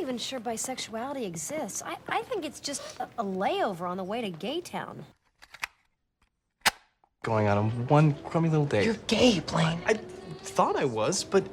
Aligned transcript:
even 0.00 0.18
sure 0.18 0.40
bisexuality 0.40 1.24
exists. 1.26 1.82
I, 1.84 1.96
I 2.08 2.22
think 2.22 2.44
it's 2.44 2.60
just 2.60 2.98
a, 3.00 3.08
a 3.18 3.24
layover 3.24 3.82
on 3.82 3.96
the 3.96 4.04
way 4.04 4.20
to 4.20 4.30
gay 4.30 4.60
town. 4.60 5.04
Going 7.22 7.48
on 7.48 7.70
one 7.88 8.14
crummy 8.24 8.48
little 8.48 8.64
date. 8.64 8.84
You're 8.86 8.94
gay, 9.06 9.40
Blaine. 9.40 9.80
I 9.86 9.94
thought 10.42 10.76
I 10.76 10.86
was, 10.86 11.22
but 11.22 11.44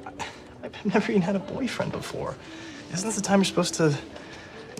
I've 0.62 0.86
never 0.86 1.12
even 1.12 1.22
had 1.22 1.36
a 1.36 1.40
boyfriend 1.40 1.92
before. 1.92 2.34
Isn't 2.92 3.06
this 3.06 3.16
the 3.16 3.22
time 3.22 3.40
you're 3.40 3.44
supposed 3.44 3.74
to 3.74 3.90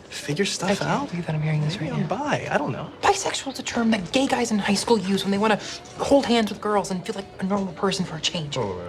figure 0.08 0.46
stuff 0.46 0.70
I 0.70 0.74
can't 0.76 0.90
out? 0.90 1.10
believe 1.10 1.26
that 1.26 1.34
I'm 1.34 1.42
hearing 1.42 1.60
this 1.60 1.74
Maybe 1.78 1.90
right 1.90 2.00
I'm 2.00 2.08
now. 2.08 2.16
bi. 2.16 2.48
I 2.50 2.56
don't 2.56 2.72
know. 2.72 2.90
Bisexual 3.02 3.52
is 3.52 3.58
a 3.58 3.62
term 3.62 3.90
that 3.90 4.10
gay 4.12 4.26
guys 4.26 4.50
in 4.50 4.58
high 4.58 4.72
school 4.74 4.98
use 4.98 5.24
when 5.24 5.30
they 5.30 5.36
want 5.36 5.60
to 5.60 6.02
hold 6.02 6.24
hands 6.24 6.50
with 6.50 6.62
girls 6.62 6.90
and 6.90 7.04
feel 7.04 7.14
like 7.14 7.26
a 7.40 7.44
normal 7.44 7.74
person 7.74 8.06
for 8.06 8.16
a 8.16 8.20
change. 8.20 8.56
Oh, 8.56 8.80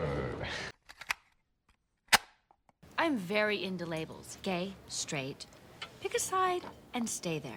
I'm 3.02 3.16
very 3.16 3.64
into 3.64 3.86
labels 3.86 4.38
gay, 4.44 4.74
straight. 4.90 5.46
Pick 6.02 6.16
a 6.16 6.20
side 6.20 6.64
and 6.94 7.06
stay 7.08 7.40
there. 7.40 7.56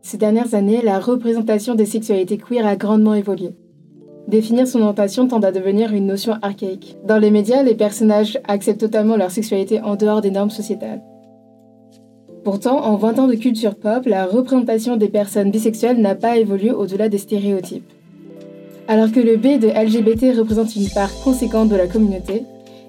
Ces 0.00 0.16
dernières 0.16 0.54
années, 0.54 0.80
la 0.80 1.00
représentation 1.00 1.74
des 1.74 1.86
sexualités 1.86 2.38
queer 2.38 2.64
a 2.64 2.76
grandement 2.76 3.14
évolué. 3.14 3.50
Définir 4.28 4.68
son 4.68 4.80
orientation 4.80 5.26
tend 5.26 5.40
à 5.40 5.50
devenir 5.50 5.92
une 5.92 6.06
notion 6.06 6.34
archaïque. 6.40 6.96
Dans 7.04 7.18
les 7.18 7.32
médias, 7.32 7.64
les 7.64 7.74
personnages 7.74 8.38
acceptent 8.46 8.82
totalement 8.82 9.16
leur 9.16 9.32
sexualité 9.32 9.80
en 9.80 9.96
dehors 9.96 10.20
des 10.20 10.30
normes 10.30 10.50
sociétales. 10.50 11.02
Pourtant, 12.44 12.80
en 12.84 12.94
20 12.94 13.18
ans 13.18 13.26
de 13.26 13.34
culture 13.34 13.74
pop, 13.74 14.06
la 14.06 14.24
représentation 14.24 14.96
des 14.96 15.08
personnes 15.08 15.50
bisexuelles 15.50 16.00
n'a 16.00 16.14
pas 16.14 16.36
évolué 16.36 16.70
au-delà 16.70 17.08
des 17.08 17.18
stéréotypes. 17.18 17.92
Alors 18.86 19.10
que 19.10 19.18
le 19.18 19.36
B 19.36 19.58
de 19.58 19.66
LGBT 19.66 20.38
représente 20.38 20.76
une 20.76 20.90
part 20.90 21.10
conséquente 21.24 21.70
de 21.70 21.76
la 21.76 21.88
communauté, 21.88 22.44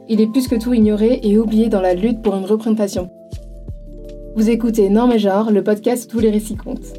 il 0.08 0.22
est 0.22 0.28
plus 0.28 0.48
que 0.48 0.56
tout 0.56 0.74
ignoré 0.74 1.20
et 1.24 1.38
oublié 1.38 1.70
dans 1.70 1.82
la 1.82 1.94
lutte 1.94 2.22
pour 2.22 2.36
une 2.36 2.46
représentation. 2.46 3.10
Vous 4.36 4.50
écoutez 4.50 4.90
Norme 4.90 5.14
et 5.14 5.20
Genre, 5.20 5.52
le 5.52 5.64
podcast 5.64 6.06
où 6.06 6.12
tous 6.12 6.20
les 6.20 6.30
récits 6.30 6.56
comptent. 6.58 6.94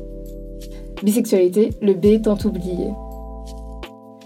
Bisexualité, 1.03 1.71
le 1.83 1.95
B 1.95 2.23
tant 2.23 2.39
oublié. 2.45 2.89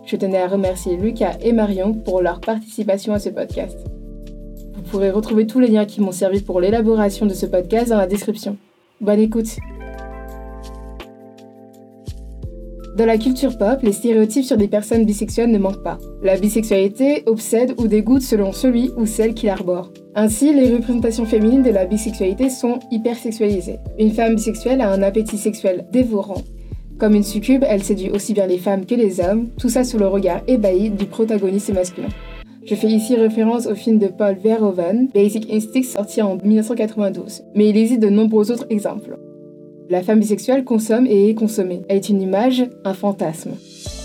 Je 0.06 0.17
tenais 0.17 0.39
à 0.39 0.48
remercier 0.48 0.97
Lucas 0.97 1.37
et 1.42 1.53
Marion 1.53 1.92
pour 1.92 2.22
leur 2.22 2.41
participation 2.41 3.12
à 3.12 3.19
ce 3.19 3.28
podcast. 3.28 3.78
Vous 4.75 4.83
pourrez 4.83 5.11
retrouver 5.11 5.47
tous 5.47 5.61
les 5.61 5.69
liens 5.69 5.84
qui 5.84 6.00
m'ont 6.00 6.12
servi 6.12 6.41
pour 6.41 6.61
l'élaboration 6.61 7.27
de 7.27 7.34
ce 7.34 7.47
podcast 7.47 7.91
dans 7.91 7.98
la 7.98 8.06
description. 8.06 8.56
Bonne 9.00 9.20
écoute 9.20 9.56
Dans 13.01 13.06
la 13.06 13.17
culture 13.17 13.56
pop, 13.56 13.81
les 13.83 13.93
stéréotypes 13.93 14.45
sur 14.45 14.59
des 14.59 14.69
personnes 14.69 15.06
bisexuelles 15.06 15.51
ne 15.51 15.56
manquent 15.56 15.83
pas. 15.83 15.97
La 16.23 16.37
bisexualité 16.37 17.23
obsède 17.25 17.73
ou 17.79 17.87
dégoûte 17.87 18.20
selon 18.20 18.53
celui 18.53 18.91
ou 18.98 19.06
celle 19.06 19.33
qui 19.33 19.47
l'arbore. 19.47 19.91
Ainsi, 20.15 20.53
les 20.53 20.70
représentations 20.75 21.25
féminines 21.25 21.62
de 21.62 21.71
la 21.71 21.87
bisexualité 21.87 22.51
sont 22.51 22.78
hypersexualisées. 22.91 23.78
Une 23.98 24.11
femme 24.11 24.34
bisexuelle 24.34 24.83
a 24.83 24.93
un 24.93 25.01
appétit 25.01 25.39
sexuel 25.39 25.87
dévorant. 25.91 26.43
Comme 26.98 27.15
une 27.15 27.23
succube, 27.23 27.65
elle 27.67 27.83
séduit 27.83 28.11
aussi 28.11 28.34
bien 28.34 28.47
les 28.47 28.59
femmes 28.59 28.84
que 28.84 28.95
les 28.95 29.19
hommes, 29.21 29.48
tout 29.59 29.71
ça 29.71 29.83
sous 29.83 29.97
le 29.97 30.06
regard 30.06 30.43
ébahi 30.47 30.91
du 30.91 31.06
protagoniste 31.06 31.73
masculin. 31.73 32.09
Je 32.67 32.75
fais 32.75 32.89
ici 32.89 33.17
référence 33.17 33.67
au 33.67 33.75
film 33.75 33.98
de 33.98 34.09
Paul 34.09 34.37
Verhoeven, 34.37 35.09
Basic 35.15 35.51
Instinct, 35.51 35.84
sorti 35.84 36.21
en 36.21 36.37
1992, 36.37 37.45
mais 37.55 37.71
il 37.71 37.78
existe 37.78 38.03
de 38.03 38.11
nombreux 38.11 38.53
autres 38.53 38.67
exemples. 38.69 39.17
La 39.91 40.05
femme 40.05 40.20
bisexuelle 40.20 40.62
consomme 40.62 41.05
et 41.08 41.30
est 41.30 41.34
consommée. 41.34 41.83
Elle 41.88 41.96
est 41.96 42.08
une 42.08 42.22
image, 42.22 42.64
un 42.84 42.94
fantasme. 42.94 43.50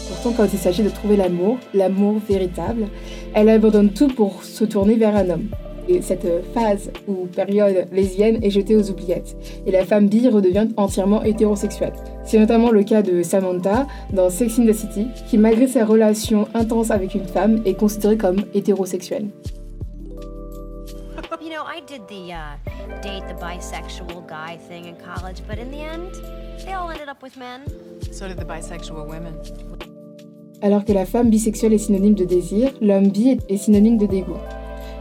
Pourtant, 0.07 0.33
quand 0.35 0.51
il 0.51 0.57
s'agit 0.57 0.81
de 0.81 0.89
trouver 0.89 1.15
l'amour, 1.15 1.59
l'amour 1.75 2.15
véritable, 2.27 2.87
elle 3.35 3.49
abandonne 3.49 3.91
tout 3.91 4.07
pour 4.07 4.43
se 4.43 4.65
tourner 4.65 4.95
vers 4.95 5.15
un 5.15 5.29
homme. 5.29 5.47
Et 5.87 6.01
cette 6.01 6.25
phase 6.55 6.89
ou 7.07 7.27
période 7.27 7.85
lesbienne 7.91 8.39
est 8.41 8.49
jetée 8.49 8.75
aux 8.75 8.89
oubliettes, 8.89 9.37
et 9.67 9.71
la 9.71 9.85
femme 9.85 10.07
bi 10.07 10.27
redevient 10.27 10.69
entièrement 10.75 11.21
hétérosexuelle. 11.21 11.93
C'est 12.23 12.39
notamment 12.39 12.71
le 12.71 12.81
cas 12.81 13.03
de 13.03 13.21
Samantha 13.21 13.85
dans 14.11 14.31
Sex 14.31 14.57
in 14.57 14.65
the 14.65 14.73
City, 14.73 15.05
qui 15.29 15.37
malgré 15.37 15.67
sa 15.67 15.85
relation 15.85 16.47
intense 16.55 16.89
avec 16.89 17.13
une 17.13 17.27
femme 17.27 17.61
est 17.63 17.75
considérée 17.75 18.17
comme 18.17 18.37
hétérosexuelle. 18.55 19.27
Know, 21.65 21.71
I 21.71 21.81
did 21.81 22.07
the 22.07 22.33
uh, 22.33 23.01
date 23.01 23.27
the 23.27 23.33
bisexual 23.33 24.27
guy 24.27 24.57
thing 24.67 24.85
in 24.85 24.95
college, 24.97 25.41
but 25.47 25.57
in 25.57 25.71
the 25.71 25.79
end, 25.79 26.13
they 26.63 26.73
all 26.73 26.89
ended 26.89 27.09
up 27.09 27.23
with 27.23 27.37
men. 27.37 27.61
So 28.11 28.27
did 28.27 28.37
the 28.37 28.45
bisexual 28.45 29.07
women. 29.07 29.33
Alors 30.61 30.85
que 30.85 30.93
la 30.93 31.05
femme 31.05 31.29
bisexuelle 31.29 31.73
est 31.73 31.79
synonyme 31.79 32.15
de 32.15 32.25
désir, 32.25 32.71
l'homme 32.81 33.09
bi 33.09 33.37
est 33.49 33.57
synonyme 33.57 33.97
de 33.97 34.05
dégoût. 34.05 34.37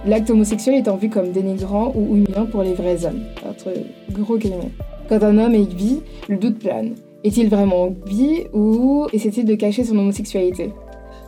L'acte 0.07 0.31
homosexuel 0.31 0.77
étant 0.77 0.97
vu 0.97 1.09
comme 1.09 1.33
dénigrant 1.33 1.93
ou 1.95 2.17
humiliant 2.17 2.47
pour 2.47 2.63
les 2.63 2.75
vrais 2.75 3.05
hommes, 3.05 3.25
entre 3.49 3.73
gros 4.11 4.39
guillemets. 4.39 4.73
Quand 5.09 5.23
un 5.23 5.39
homme 5.39 5.55
est 5.55 5.75
bi, 5.75 6.03
le 6.29 6.37
doute 6.37 6.59
plane. 6.59 6.95
Est-il 7.25 7.49
vraiment 7.49 7.89
bi 7.89 8.45
ou 8.53 9.07
essaie-t-il 9.13 9.47
de 9.47 9.55
cacher 9.55 9.85
son 9.85 9.99
homosexualité? 9.99 10.73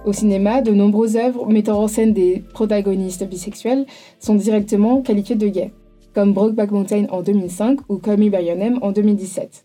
Au 0.07 0.13
cinéma, 0.13 0.63
de 0.63 0.71
nombreuses 0.71 1.17
œuvres 1.17 1.47
mettant 1.49 1.83
en 1.83 1.89
scène 1.89 2.13
des 2.13 2.45
protagonistes 2.55 3.29
bisexuels 3.29 3.87
sont 4.21 4.37
directement 4.37 5.03
qualifiées 5.03 5.35
de 5.35 5.49
gays, 5.49 5.73
comme 6.15 6.33
Brokeback 6.33 6.71
Mountain 6.71 7.07
en 7.11 7.23
2005 7.23 7.81
ou 7.89 7.97
Call 7.97 8.19
Me 8.19 8.85
en 8.85 8.93
2017. 8.93 9.65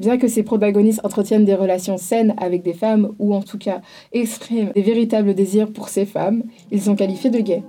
Bien 0.00 0.18
que 0.18 0.26
ces 0.26 0.42
protagonistes 0.42 1.02
entretiennent 1.04 1.44
des 1.44 1.54
relations 1.54 1.98
saines 1.98 2.34
avec 2.38 2.64
des 2.64 2.72
femmes 2.74 3.12
ou 3.20 3.32
en 3.32 3.42
tout 3.42 3.58
cas 3.58 3.80
expriment 4.12 4.72
des 4.74 4.82
véritables 4.82 5.34
désirs 5.34 5.72
pour 5.72 5.88
ces 5.88 6.04
femmes, 6.04 6.42
ils 6.72 6.82
sont 6.82 6.96
qualifiés 6.96 7.30
de 7.30 7.38
gays. 7.38 7.62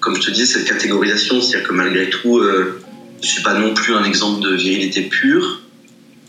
comme 0.00 0.16
je 0.16 0.22
te 0.22 0.30
dis, 0.30 0.46
cette 0.46 0.66
catégorisation, 0.66 1.40
c'est-à-dire 1.40 1.68
que 1.68 1.74
malgré 1.74 2.08
tout, 2.10 2.38
euh, 2.38 2.80
je 3.20 3.28
suis 3.28 3.42
pas 3.42 3.58
non 3.58 3.72
plus 3.74 3.94
un 3.94 4.04
exemple 4.04 4.42
de 4.42 4.56
virilité 4.56 5.02
pure. 5.02 5.61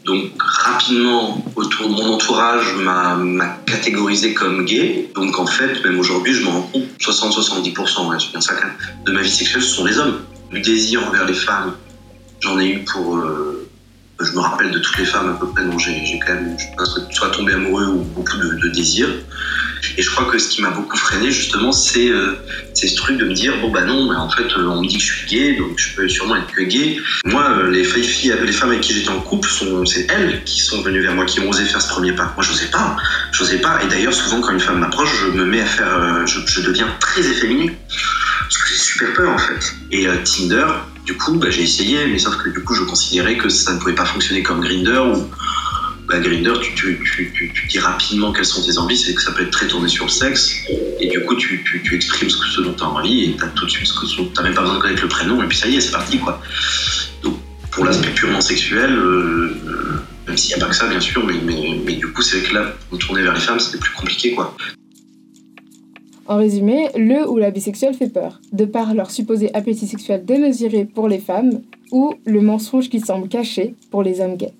Donc 0.05 0.31
rapidement, 0.37 1.43
autour 1.55 1.87
de 1.87 1.93
mon 1.93 2.13
entourage, 2.13 2.75
m'a 2.75 3.57
catégorisé 3.65 4.33
comme 4.33 4.65
gay. 4.65 5.09
Donc 5.15 5.39
en 5.39 5.45
fait, 5.45 5.83
même 5.83 5.97
aujourd'hui, 5.99 6.33
je 6.33 6.43
me 6.43 6.49
rends 6.49 6.69
compte, 6.73 6.83
60-70%, 6.99 8.09
ouais, 8.09 8.17
bien 8.31 8.41
ça 8.41 8.53
de 9.05 9.11
ma 9.11 9.21
vie 9.21 9.31
sexuelle, 9.31 9.61
ce 9.61 9.69
sont 9.69 9.85
les 9.85 9.97
hommes. 9.97 10.19
Du 10.51 10.61
désir 10.61 11.07
envers 11.07 11.25
les 11.25 11.33
femmes, 11.33 11.75
j'en 12.41 12.59
ai 12.59 12.67
eu 12.67 12.79
pour... 12.83 13.17
euh, 13.17 13.62
je 14.23 14.31
me 14.33 14.39
rappelle 14.39 14.71
de 14.71 14.79
toutes 14.79 14.97
les 14.97 15.05
femmes 15.05 15.29
à 15.29 15.39
peu 15.39 15.47
près 15.47 15.63
dont 15.63 15.77
j'ai 15.77 16.19
quand 16.25 16.33
même 16.33 16.55
je 16.57 16.65
pense, 16.77 16.99
soit 17.11 17.29
tombé 17.29 17.53
amoureux 17.53 17.85
ou 17.85 18.03
beaucoup 18.15 18.37
de, 18.37 18.55
de 18.61 18.67
désir. 18.69 19.07
Et 19.97 20.01
je 20.01 20.09
crois 20.09 20.25
que 20.25 20.39
ce 20.39 20.47
qui 20.47 20.61
m'a 20.61 20.69
beaucoup 20.69 20.97
freiné 20.97 21.31
justement, 21.31 21.71
c'est 21.71 22.09
euh, 22.09 22.41
ce 22.73 22.95
truc 22.95 23.17
de 23.17 23.25
me 23.25 23.33
dire 23.33 23.53
bon 23.61 23.69
bah 23.69 23.83
non, 23.83 24.11
en 24.15 24.29
fait 24.29 24.43
euh, 24.57 24.67
on 24.67 24.81
me 24.81 24.87
dit 24.87 24.97
que 24.97 25.03
je 25.03 25.13
suis 25.13 25.27
gay, 25.27 25.55
donc 25.57 25.77
je 25.77 25.95
peux 25.95 26.07
sûrement 26.07 26.37
être 26.37 26.47
que 26.47 26.61
gay. 26.61 26.97
Moi, 27.25 27.43
euh, 27.43 27.69
les 27.69 27.83
filles, 27.83 28.33
les 28.43 28.51
femmes 28.51 28.69
avec 28.69 28.81
qui 28.81 28.93
j'étais 28.93 29.09
en 29.09 29.19
couple, 29.19 29.49
c'est 29.85 30.07
elles 30.09 30.43
qui 30.45 30.61
sont 30.61 30.81
venues 30.81 31.01
vers 31.01 31.13
moi, 31.13 31.25
qui 31.25 31.39
ont 31.41 31.49
osé 31.49 31.65
faire 31.65 31.81
ce 31.81 31.89
premier 31.89 32.13
pas. 32.13 32.33
Moi, 32.35 32.43
j'osais 32.43 32.67
pas, 32.67 32.95
j'osais 33.31 33.59
pas. 33.59 33.81
Et 33.83 33.87
d'ailleurs, 33.87 34.13
souvent 34.13 34.41
quand 34.41 34.51
une 34.51 34.59
femme 34.59 34.79
m'approche, 34.79 35.13
je 35.21 35.37
me 35.37 35.45
mets 35.45 35.61
à 35.61 35.65
faire, 35.65 36.25
je, 36.25 36.39
je 36.45 36.61
deviens 36.61 36.87
très 36.99 37.21
efféminé 37.21 37.77
parce 38.43 38.57
que 38.57 38.69
j'ai 38.69 38.77
super 38.77 39.13
peur 39.13 39.31
en 39.31 39.37
fait. 39.37 39.73
Et 39.91 40.07
euh, 40.07 40.15
Tinder, 40.23 40.65
du 41.05 41.15
coup, 41.17 41.33
bah, 41.33 41.49
j'ai 41.49 41.63
essayé, 41.63 42.07
mais 42.07 42.19
sauf 42.19 42.37
que 42.37 42.49
du 42.49 42.61
coup, 42.63 42.75
je 42.75 42.83
considérais 42.83 43.37
que 43.37 43.49
ça 43.49 43.73
ne 43.73 43.79
pouvait 43.79 43.95
pas 43.95 44.05
fonctionner 44.05 44.43
comme 44.43 44.61
Grinder 44.61 44.99
où 44.99 45.29
bah, 46.07 46.19
Grinder, 46.19 46.53
tu, 46.61 46.99
dis 47.69 47.79
rapidement 47.79 48.33
quelles 48.33 48.45
sont 48.45 48.61
tes 48.61 48.77
envies, 48.77 48.97
c'est 48.97 49.13
que 49.13 49.21
ça 49.21 49.31
peut 49.31 49.43
être 49.43 49.51
très 49.51 49.67
tourné 49.67 49.87
sur 49.87 50.05
le 50.05 50.11
sexe, 50.11 50.53
et 50.99 51.07
du 51.07 51.21
coup, 51.21 51.35
tu, 51.35 51.63
exprimes 51.93 52.29
ce, 52.29 52.37
ce 52.37 52.61
dont 52.61 52.73
tu 52.73 52.83
as 52.83 52.87
envie, 52.87 53.23
et 53.23 53.37
tu 53.37 53.43
tout 53.55 53.65
de 53.65 53.71
suite 53.71 53.87
ce 53.87 53.93
que 53.93 54.05
tu 54.05 54.21
n'as 54.35 54.43
même 54.43 54.53
pas 54.53 54.61
besoin 54.61 54.77
de 54.77 54.81
connaître 54.81 55.01
le 55.01 55.07
prénom, 55.07 55.41
et 55.41 55.47
puis 55.47 55.57
ça 55.57 55.67
y 55.67 55.77
est, 55.77 55.81
c'est 55.81 55.91
parti 55.91 56.19
quoi. 56.19 56.41
Donc, 57.23 57.39
pour 57.71 57.85
l'aspect 57.85 58.09
purement 58.09 58.41
sexuel, 58.41 58.93
euh, 58.93 59.55
euh, 59.65 59.99
même 60.27 60.37
s'il 60.37 60.49
n'y 60.49 60.61
a 60.61 60.65
pas 60.65 60.69
que 60.69 60.75
ça, 60.75 60.87
bien 60.87 60.99
sûr, 60.99 61.25
mais 61.25 61.95
du 61.95 62.07
coup, 62.11 62.21
c'est 62.21 62.39
vrai 62.39 62.49
que 62.49 62.53
là, 62.53 62.73
pour 62.89 62.99
tourner 62.99 63.21
vers 63.21 63.33
les 63.33 63.41
femmes, 63.41 63.59
c'était 63.59 63.79
plus 63.79 63.91
compliqué 63.91 64.33
quoi. 64.33 64.55
En 66.25 66.37
résumé, 66.37 66.87
le 66.95 67.29
ou 67.29 67.37
la 67.37 67.51
bisexuelle 67.51 67.93
fait 67.93 68.07
peur, 68.07 68.39
de 68.53 68.63
par 68.63 68.93
leur 68.93 69.11
supposé 69.11 69.53
appétit 69.53 69.87
sexuel 69.87 70.23
démesuré 70.23 70.85
pour 70.85 71.09
les 71.09 71.19
femmes 71.19 71.61
ou 71.91 72.13
le 72.25 72.39
mensonge 72.39 72.89
qui 72.89 73.01
semble 73.01 73.27
caché 73.27 73.75
pour 73.91 74.03
les 74.03 74.21
hommes 74.21 74.37
gays. 74.37 74.53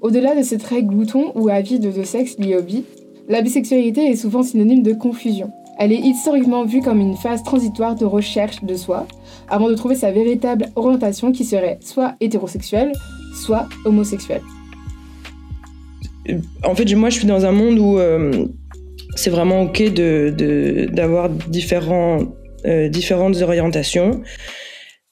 Au-delà 0.00 0.36
de 0.36 0.42
ce 0.44 0.54
trait 0.54 0.84
glouton 0.84 1.32
ou 1.34 1.48
avide 1.48 1.92
de 1.92 2.02
sexe 2.04 2.38
lié 2.38 2.56
au 2.56 2.62
bi, 2.62 2.84
la 3.28 3.42
bisexualité 3.42 4.06
est 4.06 4.16
souvent 4.16 4.44
synonyme 4.44 4.84
de 4.84 4.92
confusion. 4.92 5.50
Elle 5.76 5.92
est 5.92 5.98
historiquement 5.98 6.64
vue 6.64 6.82
comme 6.82 7.00
une 7.00 7.16
phase 7.16 7.42
transitoire 7.42 7.96
de 7.96 8.04
recherche 8.04 8.62
de 8.62 8.74
soi, 8.74 9.06
avant 9.48 9.68
de 9.68 9.74
trouver 9.74 9.96
sa 9.96 10.12
véritable 10.12 10.66
orientation 10.76 11.32
qui 11.32 11.44
serait 11.44 11.78
soit 11.82 12.14
hétérosexuelle, 12.20 12.92
soit 13.34 13.68
homosexuelle. 13.84 14.42
En 16.64 16.74
fait, 16.74 16.94
moi, 16.94 17.10
je 17.10 17.18
suis 17.18 17.26
dans 17.26 17.44
un 17.44 17.52
monde 17.52 17.78
où 17.78 17.98
euh, 17.98 18.46
c'est 19.18 19.30
vraiment 19.30 19.62
OK 19.62 19.82
de, 19.82 20.32
de- 20.36 20.86
d'avoir 20.92 21.28
différents, 21.28 22.18
euh, 22.66 22.88
différentes 22.88 23.42
orientations. 23.42 24.22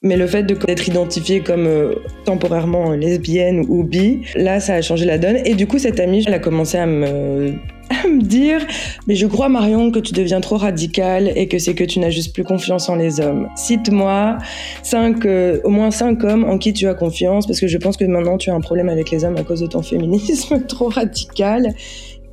Mais 0.03 0.15
le 0.15 0.27
fait 0.27 0.43
d'être 0.43 0.87
identifiée 0.87 1.41
comme 1.41 1.65
euh, 1.67 1.95
temporairement 2.23 2.91
lesbienne 2.91 3.65
ou 3.67 3.83
bi, 3.83 4.21
là, 4.35 4.59
ça 4.59 4.75
a 4.75 4.81
changé 4.81 5.05
la 5.05 5.17
donne. 5.17 5.37
Et 5.43 5.55
du 5.55 5.67
coup, 5.67 5.79
cette 5.79 5.99
amie, 5.99 6.23
elle 6.25 6.35
a 6.35 6.39
commencé 6.39 6.77
à 6.77 6.85
me 6.85 7.53
à 7.89 8.07
me 8.07 8.21
dire 8.21 8.65
Mais 9.07 9.15
je 9.15 9.25
crois, 9.27 9.49
Marion, 9.49 9.91
que 9.91 9.99
tu 9.99 10.13
deviens 10.13 10.39
trop 10.39 10.57
radicale 10.57 11.31
et 11.35 11.47
que 11.47 11.57
c'est 11.57 11.73
que 11.73 11.83
tu 11.83 11.99
n'as 11.99 12.11
juste 12.11 12.33
plus 12.33 12.43
confiance 12.43 12.87
en 12.89 12.95
les 12.95 13.19
hommes. 13.19 13.49
Cite-moi 13.55 14.37
cinq, 14.83 15.25
euh, 15.25 15.59
au 15.65 15.69
moins 15.69 15.91
cinq 15.91 16.23
hommes 16.23 16.45
en 16.45 16.57
qui 16.59 16.71
tu 16.73 16.87
as 16.87 16.93
confiance, 16.93 17.45
parce 17.47 17.59
que 17.59 17.67
je 17.67 17.77
pense 17.77 17.97
que 17.97 18.05
maintenant 18.05 18.37
tu 18.37 18.49
as 18.51 18.55
un 18.55 18.61
problème 18.61 18.89
avec 18.89 19.09
les 19.11 19.25
hommes 19.25 19.37
à 19.37 19.43
cause 19.43 19.61
de 19.61 19.67
ton 19.67 19.81
féminisme 19.91 20.63
trop 20.67 20.89
radical 20.89 21.73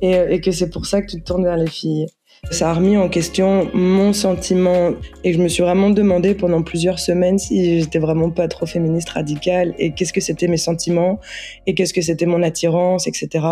et, 0.01 0.15
euh, 0.15 0.29
et 0.29 0.41
que 0.41 0.51
c'est 0.51 0.69
pour 0.69 0.85
ça 0.85 1.01
que 1.01 1.07
tu 1.07 1.21
te 1.21 1.25
tournes 1.25 1.43
vers 1.43 1.57
les 1.57 1.67
filles. 1.67 2.07
Ça 2.51 2.69
a 2.69 2.73
remis 2.73 2.95
en 2.95 3.09
question 3.09 3.69
mon 3.73 4.13
sentiment 4.13 4.91
et 5.23 5.33
je 5.33 5.41
me 5.41 5.47
suis 5.47 5.63
vraiment 5.63 5.89
demandé 5.89 6.35
pendant 6.35 6.61
plusieurs 6.61 6.99
semaines 6.99 7.39
si 7.39 7.79
j'étais 7.79 7.97
vraiment 7.97 8.29
pas 8.29 8.47
trop 8.47 8.65
féministe 8.65 9.09
radicale 9.09 9.73
et 9.79 9.93
qu'est-ce 9.93 10.13
que 10.13 10.21
c'était 10.21 10.47
mes 10.47 10.57
sentiments 10.57 11.19
et 11.65 11.73
qu'est-ce 11.73 11.93
que 11.93 12.01
c'était 12.01 12.27
mon 12.27 12.43
attirance, 12.43 13.07
etc. 13.07 13.45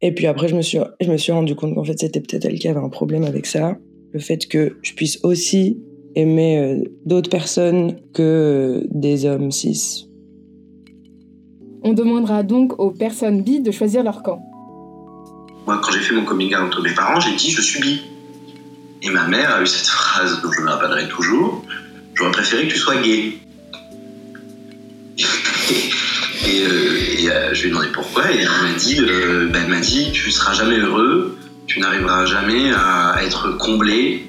Et 0.00 0.12
puis 0.12 0.26
après, 0.26 0.48
je 0.48 0.56
me 0.56 0.62
suis, 0.62 0.78
je 1.00 1.10
me 1.10 1.16
suis 1.16 1.32
rendu 1.32 1.54
compte 1.54 1.74
qu'en 1.74 1.84
fait, 1.84 1.98
c'était 1.98 2.20
peut-être 2.20 2.46
elle 2.46 2.58
qui 2.58 2.68
avait 2.68 2.80
un 2.80 2.88
problème 2.88 3.24
avec 3.24 3.46
ça. 3.46 3.76
Le 4.12 4.20
fait 4.20 4.46
que 4.46 4.78
je 4.82 4.94
puisse 4.94 5.22
aussi 5.22 5.78
aimer 6.14 6.58
euh, 6.58 6.84
d'autres 7.04 7.30
personnes 7.30 7.96
que 8.14 8.86
des 8.90 9.26
hommes 9.26 9.50
cis. 9.50 10.08
On 11.82 11.92
demandera 11.92 12.42
donc 12.42 12.78
aux 12.80 12.90
personnes 12.90 13.42
bi 13.42 13.60
de 13.60 13.70
choisir 13.70 14.02
leur 14.02 14.22
camp. 14.22 14.40
Moi, 15.66 15.80
quand 15.82 15.90
j'ai 15.90 15.98
fait 15.98 16.14
mon 16.14 16.24
coming 16.24 16.54
out 16.54 16.72
à 16.78 16.80
mes 16.80 16.94
parents, 16.94 17.18
j'ai 17.18 17.34
dit 17.34 17.50
je 17.50 17.60
suis 17.60 17.80
bi. 17.80 18.02
Et 19.02 19.10
ma 19.10 19.26
mère 19.26 19.52
a 19.52 19.62
eu 19.62 19.66
cette 19.66 19.88
phrase 19.88 20.40
dont 20.40 20.52
je 20.52 20.60
me 20.60 20.70
rappellerai 20.70 21.08
toujours 21.08 21.64
J'aurais 22.14 22.30
préféré 22.30 22.66
que 22.66 22.72
tu 22.72 22.78
sois 22.78 22.96
gay. 22.96 23.38
et, 26.46 26.62
euh, 26.62 26.96
euh, 27.28 27.52
je 27.52 27.60
lui 27.60 27.66
ai 27.66 27.70
demandé 27.70 27.88
pourquoi, 27.92 28.30
et 28.32 28.38
elle 28.38 28.48
m'a 28.48 28.72
dit, 28.78 29.00
euh, 29.00 29.48
bah, 29.52 29.58
elle 29.64 29.70
m'a 29.70 29.80
dit 29.80 30.12
tu 30.12 30.30
seras 30.30 30.54
jamais 30.54 30.78
heureux, 30.78 31.36
tu 31.66 31.80
n'arriveras 31.80 32.24
jamais 32.26 32.72
à 32.72 33.16
être 33.22 33.56
comblé 33.58 34.24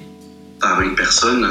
par 0.60 0.82
une 0.82 0.96
personne. 0.96 1.46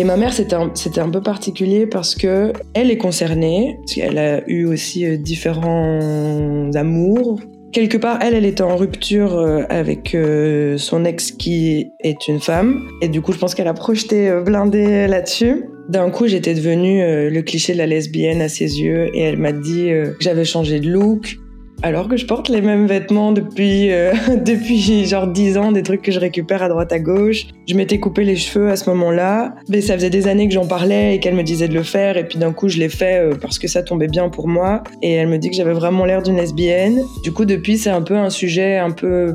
Et 0.00 0.04
ma 0.04 0.16
mère, 0.16 0.32
c'était 0.32 0.54
un, 0.54 1.10
peu 1.10 1.20
particulier 1.20 1.86
parce 1.86 2.14
que 2.14 2.54
elle 2.72 2.90
est 2.90 2.96
concernée, 2.96 3.76
parce 3.80 3.96
qu'elle 3.96 4.16
a 4.16 4.48
eu 4.48 4.64
aussi 4.64 5.04
euh, 5.04 5.18
différents 5.18 6.70
amours. 6.74 7.38
Quelque 7.70 7.98
part, 7.98 8.18
elle, 8.22 8.32
elle 8.32 8.46
était 8.46 8.62
en 8.62 8.78
rupture 8.78 9.36
euh, 9.36 9.64
avec 9.68 10.14
euh, 10.14 10.78
son 10.78 11.04
ex 11.04 11.32
qui 11.32 11.92
est 12.02 12.28
une 12.28 12.40
femme. 12.40 12.88
Et 13.02 13.08
du 13.08 13.20
coup, 13.20 13.34
je 13.34 13.38
pense 13.38 13.54
qu'elle 13.54 13.68
a 13.68 13.74
projeté 13.74 14.32
blindé 14.42 15.06
là-dessus. 15.06 15.66
D'un 15.90 16.08
coup, 16.08 16.26
j'étais 16.26 16.54
devenue 16.54 17.02
le 17.30 17.42
cliché 17.42 17.74
de 17.74 17.78
la 17.78 17.86
lesbienne 17.86 18.40
à 18.40 18.48
ses 18.48 18.80
yeux. 18.80 19.10
Et 19.12 19.20
elle 19.20 19.36
m'a 19.36 19.52
dit 19.52 19.88
que 19.88 20.16
j'avais 20.20 20.46
changé 20.46 20.80
de 20.80 20.88
look. 20.88 21.36
Alors 21.82 22.08
que 22.08 22.16
je 22.18 22.26
porte 22.26 22.50
les 22.50 22.60
mêmes 22.60 22.86
vêtements 22.86 23.32
depuis, 23.32 23.90
euh, 23.90 24.12
depuis 24.44 25.06
genre 25.06 25.26
10 25.26 25.56
ans, 25.56 25.72
des 25.72 25.82
trucs 25.82 26.02
que 26.02 26.12
je 26.12 26.20
récupère 26.20 26.62
à 26.62 26.68
droite 26.68 26.92
à 26.92 26.98
gauche. 26.98 27.46
Je 27.66 27.74
m'étais 27.74 27.98
coupé 27.98 28.24
les 28.24 28.36
cheveux 28.36 28.68
à 28.68 28.76
ce 28.76 28.90
moment-là. 28.90 29.54
Mais 29.68 29.80
ça 29.80 29.94
faisait 29.94 30.10
des 30.10 30.28
années 30.28 30.46
que 30.46 30.52
j'en 30.52 30.66
parlais 30.66 31.14
et 31.14 31.20
qu'elle 31.20 31.34
me 31.34 31.42
disait 31.42 31.68
de 31.68 31.74
le 31.74 31.82
faire. 31.82 32.18
Et 32.18 32.24
puis 32.24 32.38
d'un 32.38 32.52
coup, 32.52 32.68
je 32.68 32.78
l'ai 32.78 32.90
fait 32.90 33.20
euh, 33.20 33.34
parce 33.40 33.58
que 33.58 33.66
ça 33.66 33.82
tombait 33.82 34.08
bien 34.08 34.28
pour 34.28 34.46
moi. 34.46 34.82
Et 35.00 35.12
elle 35.12 35.28
me 35.28 35.38
dit 35.38 35.48
que 35.48 35.56
j'avais 35.56 35.72
vraiment 35.72 36.04
l'air 36.04 36.22
d'une 36.22 36.36
lesbienne. 36.36 37.00
Du 37.22 37.32
coup, 37.32 37.46
depuis, 37.46 37.78
c'est 37.78 37.90
un 37.90 38.02
peu 38.02 38.16
un 38.16 38.30
sujet 38.30 38.76
un 38.76 38.90
peu 38.90 39.34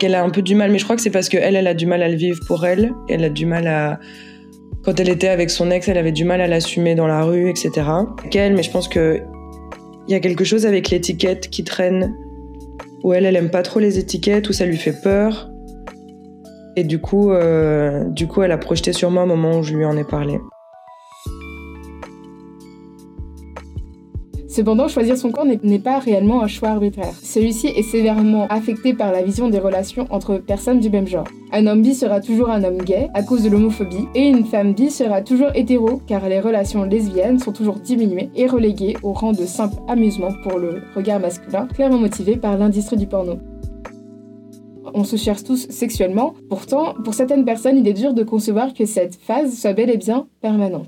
qu'elle 0.00 0.14
a 0.14 0.24
un 0.24 0.30
peu 0.30 0.40
du 0.40 0.54
mal. 0.54 0.72
Mais 0.72 0.78
je 0.78 0.84
crois 0.84 0.96
que 0.96 1.02
c'est 1.02 1.10
parce 1.10 1.28
qu'elle, 1.28 1.56
elle 1.56 1.66
a 1.66 1.74
du 1.74 1.84
mal 1.84 2.02
à 2.02 2.08
le 2.08 2.16
vivre 2.16 2.40
pour 2.46 2.64
elle. 2.64 2.94
Elle 3.10 3.24
a 3.24 3.28
du 3.28 3.44
mal 3.44 3.66
à... 3.66 3.98
Quand 4.82 4.98
elle 4.98 5.10
était 5.10 5.28
avec 5.28 5.50
son 5.50 5.70
ex, 5.70 5.88
elle 5.88 5.98
avait 5.98 6.12
du 6.12 6.24
mal 6.24 6.40
à 6.40 6.46
l'assumer 6.46 6.94
dans 6.94 7.06
la 7.06 7.22
rue, 7.22 7.50
etc. 7.50 7.70
Qu'elle, 8.30 8.54
mais 8.54 8.62
je 8.62 8.70
pense 8.70 8.88
que 8.88 9.20
il 10.08 10.12
y 10.12 10.14
a 10.14 10.20
quelque 10.20 10.44
chose 10.44 10.64
avec 10.64 10.88
l'étiquette 10.88 11.50
qui 11.50 11.64
traîne, 11.64 12.14
où 13.04 13.12
elle, 13.12 13.26
elle 13.26 13.36
aime 13.36 13.50
pas 13.50 13.62
trop 13.62 13.78
les 13.78 13.98
étiquettes, 13.98 14.48
où 14.48 14.52
ça 14.54 14.64
lui 14.64 14.78
fait 14.78 14.98
peur. 15.02 15.50
Et 16.76 16.84
du 16.84 16.98
coup, 16.98 17.30
euh, 17.30 18.04
du 18.04 18.26
coup, 18.26 18.42
elle 18.42 18.52
a 18.52 18.58
projeté 18.58 18.92
sur 18.92 19.10
moi 19.10 19.24
au 19.24 19.26
moment 19.26 19.58
où 19.58 19.62
je 19.62 19.74
lui 19.74 19.84
en 19.84 19.96
ai 19.96 20.04
parlé. 20.04 20.38
Cependant, 24.58 24.88
choisir 24.88 25.16
son 25.16 25.30
n'est- 25.44 25.60
n'est 25.62 25.78
pas 25.78 26.00
réellement 26.00 26.42
un 26.42 26.48
choix 26.48 26.70
arbitraire. 26.70 27.14
Celui-ci 27.22 27.68
est 27.68 27.84
sévèrement 27.84 28.48
affecté 28.48 28.92
par 28.92 29.12
la 29.12 29.22
vision 29.22 29.48
des 29.48 29.60
relations 29.60 30.08
entre 30.10 30.38
personnes 30.38 30.80
du 30.80 30.90
même 30.90 31.06
genre. 31.06 31.28
Un 31.52 31.68
homme 31.68 31.80
bi 31.80 31.94
sera 31.94 32.20
toujours 32.20 32.50
un 32.50 32.64
homme 32.64 32.78
gay 32.78 33.06
à 33.14 33.22
cause 33.22 33.44
de 33.44 33.50
l'homophobie, 33.50 34.08
et 34.16 34.26
une 34.26 34.44
femme 34.44 34.72
bi 34.74 34.90
sera 34.90 35.22
toujours 35.22 35.50
hétéro 35.54 36.02
car 36.08 36.28
les 36.28 36.40
relations 36.40 36.82
lesbiennes 36.82 37.38
sont 37.38 37.52
toujours 37.52 37.76
diminuées 37.76 38.30
et 38.34 38.48
reléguées 38.48 38.96
au 39.04 39.12
rang 39.12 39.30
de 39.30 39.46
simple 39.46 39.76
amusement 39.86 40.32
pour 40.42 40.58
le 40.58 40.82
regard 40.96 41.20
masculin, 41.20 41.68
clairement 41.72 41.98
motivé 41.98 42.36
par 42.36 42.58
l'industrie 42.58 42.96
du 42.96 43.06
porno. 43.06 43.34
On 44.92 45.04
se 45.04 45.14
cherche 45.14 45.44
tous 45.44 45.68
sexuellement, 45.70 46.34
pourtant, 46.50 46.94
pour 47.04 47.14
certaines 47.14 47.44
personnes, 47.44 47.76
il 47.78 47.86
est 47.86 47.92
dur 47.92 48.12
de 48.12 48.24
concevoir 48.24 48.74
que 48.74 48.86
cette 48.86 49.14
phase 49.14 49.56
soit 49.56 49.72
bel 49.72 49.88
et 49.88 49.98
bien 49.98 50.26
permanente. 50.40 50.86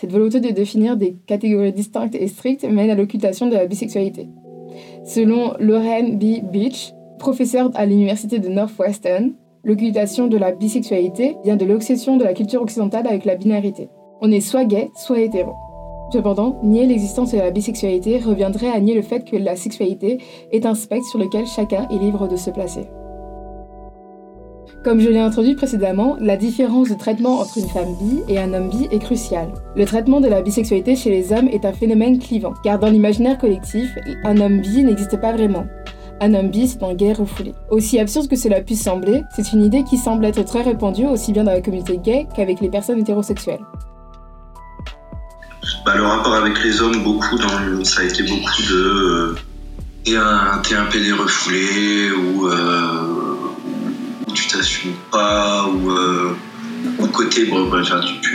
Cette 0.00 0.12
volonté 0.12 0.40
de 0.40 0.48
définir 0.48 0.96
des 0.96 1.14
catégories 1.26 1.74
distinctes 1.74 2.14
et 2.14 2.26
strictes 2.26 2.64
mène 2.64 2.88
à 2.88 2.94
l'occultation 2.94 3.48
de 3.48 3.52
la 3.52 3.66
bisexualité. 3.66 4.30
Selon 5.04 5.52
Lauren 5.58 6.16
B. 6.16 6.42
Beach, 6.50 6.94
professeure 7.18 7.70
à 7.74 7.84
l'université 7.84 8.38
de 8.38 8.48
Northwestern, 8.48 9.34
l'occultation 9.62 10.26
de 10.26 10.38
la 10.38 10.52
bisexualité 10.52 11.36
vient 11.44 11.56
de 11.56 11.66
l'obsession 11.66 12.16
de 12.16 12.24
la 12.24 12.32
culture 12.32 12.62
occidentale 12.62 13.08
avec 13.08 13.26
la 13.26 13.34
binarité. 13.34 13.90
On 14.22 14.32
est 14.32 14.40
soit 14.40 14.64
gay, 14.64 14.88
soit 14.96 15.20
hétéro. 15.20 15.52
Cependant, 16.14 16.58
nier 16.62 16.86
l'existence 16.86 17.32
de 17.32 17.38
la 17.38 17.50
bisexualité 17.50 18.20
reviendrait 18.20 18.70
à 18.70 18.80
nier 18.80 18.94
le 18.94 19.02
fait 19.02 19.22
que 19.30 19.36
la 19.36 19.54
sexualité 19.54 20.16
est 20.50 20.64
un 20.64 20.74
spectre 20.74 21.10
sur 21.10 21.18
lequel 21.18 21.44
chacun 21.44 21.86
est 21.90 21.98
libre 21.98 22.26
de 22.26 22.36
se 22.36 22.48
placer. 22.48 22.86
Comme 24.82 24.98
je 25.00 25.08
l'ai 25.10 25.18
introduit 25.18 25.54
précédemment, 25.54 26.16
la 26.20 26.36
différence 26.38 26.88
de 26.88 26.94
traitement 26.94 27.40
entre 27.40 27.58
une 27.58 27.68
femme 27.68 27.94
bi 28.00 28.20
et 28.28 28.38
un 28.38 28.54
homme 28.54 28.70
bi 28.70 28.88
est 28.90 28.98
cruciale. 28.98 29.52
Le 29.76 29.84
traitement 29.84 30.20
de 30.22 30.28
la 30.28 30.40
bisexualité 30.40 30.96
chez 30.96 31.10
les 31.10 31.32
hommes 31.34 31.48
est 31.48 31.66
un 31.66 31.72
phénomène 31.74 32.18
clivant, 32.18 32.54
car 32.64 32.78
dans 32.78 32.88
l'imaginaire 32.88 33.36
collectif, 33.36 33.90
un 34.24 34.38
homme 34.40 34.60
bi 34.62 34.82
n'existe 34.82 35.20
pas 35.20 35.32
vraiment. 35.32 35.66
Un 36.22 36.32
homme 36.34 36.48
bi, 36.48 36.66
c'est 36.66 36.82
un 36.82 36.94
gay 36.94 37.12
refoulé. 37.12 37.54
Aussi 37.70 37.98
absurde 37.98 38.28
que 38.28 38.36
cela 38.36 38.62
puisse 38.62 38.82
sembler, 38.82 39.22
c'est 39.36 39.52
une 39.52 39.62
idée 39.64 39.84
qui 39.84 39.98
semble 39.98 40.24
être 40.24 40.42
très 40.44 40.62
répandue 40.62 41.06
aussi 41.06 41.32
bien 41.32 41.44
dans 41.44 41.52
la 41.52 41.60
communauté 41.60 41.98
gay 41.98 42.26
qu'avec 42.34 42.60
les 42.60 42.70
personnes 42.70 42.98
hétérosexuelles. 43.00 43.60
Bah, 45.84 45.94
le 45.96 46.04
rapport 46.04 46.34
avec 46.34 46.62
les 46.64 46.80
hommes, 46.80 47.02
beaucoup 47.04 47.36
dans 47.38 47.58
le- 47.66 47.84
ça 47.84 48.00
a 48.00 48.04
été 48.04 48.22
beaucoup 48.22 48.62
de 48.70 48.74
euh, 48.76 49.34
t'es 50.04 50.16
un, 50.16 50.82
un 50.82 50.84
PD 50.90 51.12
refoulé 51.12 52.10
ou, 52.12 52.46
euh, 52.48 53.29
tu 54.32 54.48
t'assumes 54.48 54.94
pas 55.10 55.66
ou 55.66 55.90
euh, 55.90 56.36
côté 57.12 57.46
bah, 57.46 57.56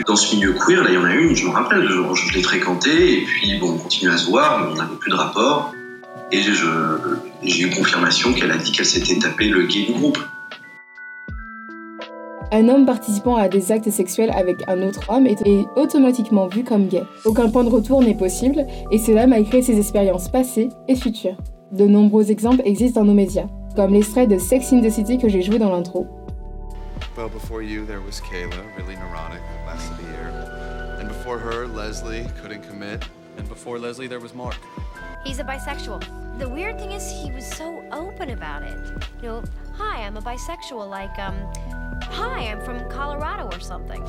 dans 0.05 0.15
ce 0.15 0.35
milieu 0.35 0.53
queer 0.53 0.83
là 0.83 0.89
il 0.89 0.95
y 0.95 0.97
en 0.97 1.05
a 1.05 1.13
une 1.13 1.35
je 1.35 1.45
me 1.45 1.51
rappelle 1.51 1.87
je, 1.87 2.33
l'ai 2.33 2.43
fréquentée 2.43 3.19
et 3.19 3.21
puis 3.21 3.57
bon 3.59 3.73
on 3.73 3.77
continue 3.77 4.11
à 4.11 4.17
se 4.17 4.27
voir 4.27 4.59
mais 4.59 4.71
on 4.71 4.75
n'avait 4.75 4.95
plus 4.95 5.11
de 5.11 5.15
rapport 5.15 5.73
et 6.31 6.41
j'ai 6.41 7.61
eu 7.61 7.69
confirmation 7.69 8.33
qu'elle 8.33 8.51
a 8.51 8.57
dit 8.57 8.71
qu'elle 8.71 8.85
s'était 8.85 9.19
tapé 9.19 9.47
le 9.47 9.63
gay 9.63 9.83
du 9.83 9.93
groupe 9.93 10.19
Un 12.51 12.67
homme 12.69 12.85
participant 12.85 13.35
à 13.35 13.47
des 13.47 13.71
actes 13.71 13.89
sexuels 13.89 14.31
avec 14.35 14.57
un 14.67 14.81
autre 14.81 15.01
homme 15.09 15.27
est, 15.27 15.41
est 15.45 15.65
automatiquement 15.75 16.47
vu 16.47 16.63
comme 16.63 16.87
gay. 16.87 17.03
Aucun 17.25 17.49
point 17.49 17.63
de 17.63 17.69
retour 17.69 18.01
n'est 18.01 18.15
possible, 18.15 18.65
et 18.91 18.97
cela 18.97 19.27
malgré 19.27 19.61
ses 19.61 19.77
expériences 19.77 20.29
passées 20.29 20.69
et 20.87 20.95
futures. 20.95 21.37
De 21.71 21.85
nombreux 21.85 22.31
exemples 22.31 22.61
existent 22.65 23.01
dans 23.01 23.07
nos 23.07 23.13
médias, 23.13 23.47
comme 23.75 23.93
l'extrait 23.93 24.27
de 24.27 24.37
Sex 24.37 24.71
in 24.71 24.81
the 24.81 24.89
City 24.89 25.17
que 25.17 25.29
j'ai 25.29 25.41
joué 25.41 25.59
dans 25.59 25.69
l'intro. 25.69 26.07
Well, 27.15 27.29
before 27.29 27.61
you, 27.61 27.85
there 27.85 28.01
was 28.01 28.19
Kayla, 28.21 28.75
really 28.77 28.95
neurotic, 28.95 29.41
that 29.41 29.65
lasted 29.67 29.97
a 29.99 30.11
year. 30.11 30.97
And 30.99 31.07
before 31.07 31.37
her, 31.37 31.67
Leslie 31.67 32.27
couldn't 32.41 32.63
commit. 32.67 33.05
And 33.37 33.47
before 33.47 33.79
Leslie, 33.79 34.07
there 34.07 34.19
was 34.19 34.33
Mark. 34.33 34.57
He's 35.23 35.39
a 35.39 35.43
bisexual. 35.43 36.03
The 36.39 36.47
weird 36.49 36.77
thing 36.77 36.91
is, 36.91 37.09
he 37.09 37.31
was 37.31 37.45
so 37.45 37.83
open 37.91 38.31
about 38.31 38.63
it. 38.63 38.77
You 39.21 39.29
know, 39.29 39.43
hi, 39.73 40.03
I'm 40.03 40.17
a 40.17 40.21
bisexual, 40.21 40.89
like, 40.89 41.17
um, 41.17 41.35
hi, 42.03 42.51
I'm 42.51 42.61
from 42.61 42.89
Colorado 42.89 43.47
or 43.55 43.59
something. 43.59 44.03